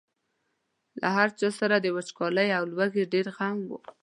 [1.01, 3.69] له هر چا سره د وچکالۍ او لوږې ډېر غم و.